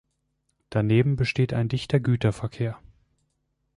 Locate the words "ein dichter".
1.53-1.99